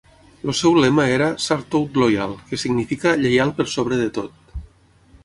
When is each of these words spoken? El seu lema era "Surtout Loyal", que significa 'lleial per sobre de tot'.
El 0.45 0.51
seu 0.59 0.77
lema 0.83 1.03
era 1.17 1.27
"Surtout 1.43 1.99
Loyal", 2.03 2.33
que 2.49 2.61
significa 2.63 3.15
'lleial 3.21 3.55
per 3.61 3.67
sobre 3.75 4.01
de 4.01 4.09
tot'. 4.17 4.61